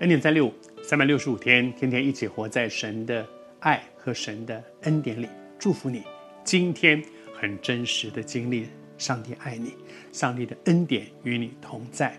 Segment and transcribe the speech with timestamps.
[0.00, 3.26] 恩典三六五，三百六十五天，天天一起活在神的
[3.58, 5.28] 爱和神的恩典里。
[5.58, 6.02] 祝福你，
[6.42, 8.66] 今天很真实的经历
[8.96, 9.74] 上帝爱你，
[10.10, 12.18] 上帝的恩典与你同在。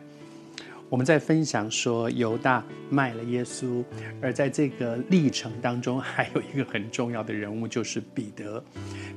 [0.90, 3.84] 我们在分享说，犹大卖了耶稣，
[4.22, 8.64] 而在这个历程当中，还有一个很重要的人物，就是彼得。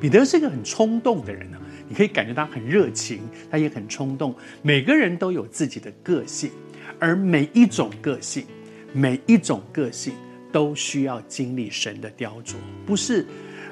[0.05, 1.57] 彼得是一个很冲动的人呢，
[1.89, 4.35] 你可以感觉他很热情，他也很冲动。
[4.61, 6.51] 每个人都有自己的个性。
[6.99, 8.45] 而每一种个性，
[8.93, 10.13] 每一种个性
[10.53, 13.25] 都需要经历神的雕琢，不是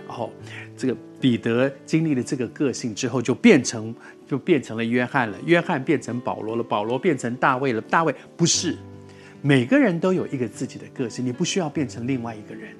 [0.09, 0.31] 哦。
[0.75, 3.95] 这个彼得经历了这个个性之后，就变成
[4.27, 8.75] 就变成了约翰了，约翰变成保罗了，保罗变成大卫了，大卫不是。
[9.43, 12.71] 每个人都有一个自己的个性，你不需要变成另外一个人。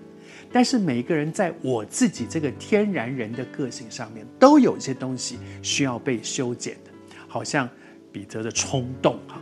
[0.53, 6.91] 但是每一个人在我自己这个天然人的个性上面，都有一些东西需要被修剪的，
[7.27, 7.69] 好像
[8.13, 9.41] 彼得的冲动哈。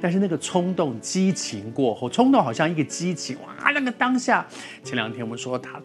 [0.00, 3.70] 但是那个冲动、激情过后，冲动好像一个激情哇！
[3.70, 4.44] 那个当下，
[4.82, 5.80] 前两天我们说他，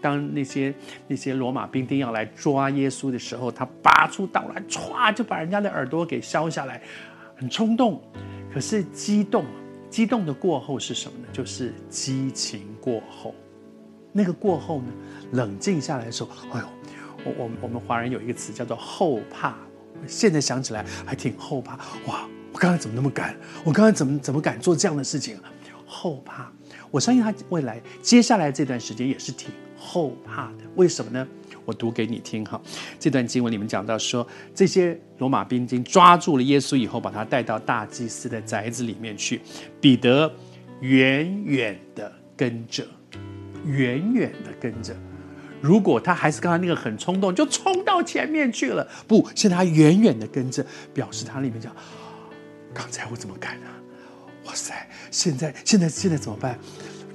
[0.00, 0.74] 当那些
[1.06, 6.80] 那些罗马兵丁要来抓耶稣的时候，他拔出刀来，歘就把人家的耳朵给削下来，
[7.36, 8.02] 很冲动。
[8.52, 9.44] 可是激动，
[9.90, 11.26] 激动的过后是什么呢？
[11.30, 13.34] 就是激情过后。
[14.12, 14.92] 那个过后呢，
[15.32, 16.66] 冷静下来的时候，哎呦，
[17.24, 19.56] 我我我们华人有一个词叫做后怕，
[20.06, 22.28] 现在想起来还挺后怕哇。
[22.52, 23.36] 我刚才怎么那么敢？
[23.62, 25.36] 我刚才怎么怎么敢做这样的事情？
[25.86, 26.50] 后怕，
[26.90, 30.64] 我相信他未来接下来这段时间也是挺后怕的。
[30.74, 31.26] 为什么呢？
[31.64, 32.60] 我读给你听哈。
[32.98, 39.40] 这段经文里面讲到说，这些罗马兵丁抓住了耶稣以后，把他带到大祭司的宅子里面去。
[39.80, 40.30] 彼得
[40.80, 42.86] 远远的跟着，
[43.64, 44.94] 远远的跟着。
[45.60, 48.86] 如果他还是刚才那个很冲动，就冲到前面去了。
[49.06, 50.64] 不，现在他远远的跟着，
[50.94, 51.74] 表示他里面讲。
[52.72, 53.66] 刚才我怎么敢呢？
[54.44, 54.88] 哇塞！
[55.10, 56.58] 现在现在现在怎么办？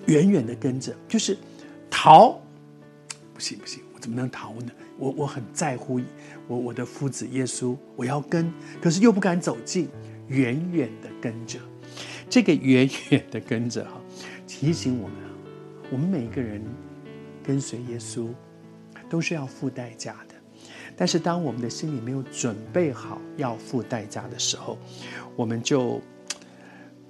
[0.07, 1.37] 远远的跟着，就是
[1.89, 2.41] 逃，
[3.33, 4.71] 不行不行，我怎么能逃呢？
[4.97, 6.01] 我我很在乎
[6.47, 9.87] 我我的夫子耶稣，我要跟，可是又不敢走近，
[10.27, 11.57] 远远的跟着。
[12.29, 14.01] 这个远远的跟着哈，
[14.45, 15.29] 提醒我们啊，
[15.93, 16.59] 我们每一个人
[17.43, 18.29] 跟随耶稣
[19.07, 20.33] 都是要付代价的。
[20.97, 24.79] 但是，当我们的心里没有准备好要付代价的时候，
[25.35, 26.01] 我们就，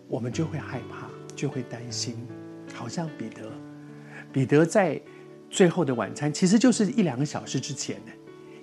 [0.09, 2.27] 我们就会害怕，就会担心。
[2.73, 3.49] 好像彼得，
[4.33, 4.99] 彼得在
[5.49, 8.01] 最后的晚餐，其实就是一两个小时之前，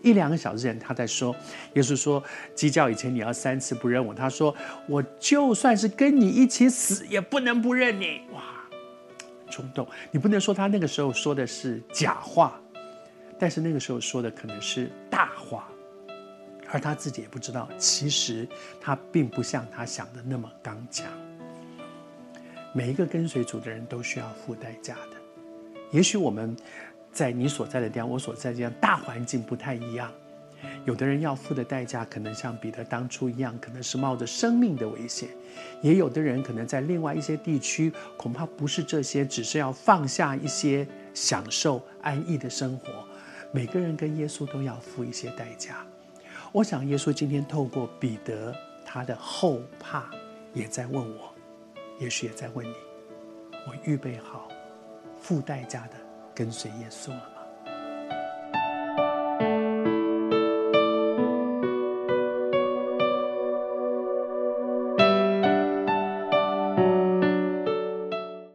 [0.03, 1.35] 一两个小时前他在说，
[1.77, 2.23] 耶稣说，
[2.55, 4.13] 鸡叫以前你要三次不认我。
[4.13, 4.55] 他说，
[4.87, 8.21] 我就算是跟你一起死，也不能不认你。
[8.35, 8.43] 哇，
[9.61, 9.87] 冲动！
[10.11, 12.59] 你不能说他那个时候说的是假话。
[13.39, 15.67] 但是那个时候说的可能是大话，
[16.69, 18.47] 而他自己也不知道，其实
[18.79, 21.07] 他并不像他想的那么刚强。
[22.75, 25.17] 每一个跟随主的人都需要付代价的。
[25.91, 26.55] 也许我们
[27.11, 30.13] 在你所在的地方，我所在的地方，大环境不太一样。
[30.85, 35.29] 有的人要付的代价，可能像彼得当初一样，可能是冒着生命的危险；
[35.83, 42.87] 也有的人可能在另外一些地区，恐怕不是这些，只是要放下一些享受安逸的生活。
[43.53, 45.85] 每个人跟耶稣都要付一些代价。
[46.53, 48.55] 我想，耶稣今天透过彼得
[48.85, 50.11] 他的后怕，
[50.55, 51.33] 也在问我，
[51.99, 52.75] 也许也在问你：
[53.67, 54.49] 我预备好
[55.21, 55.95] 付代价的
[56.35, 57.40] 跟随耶稣了吗？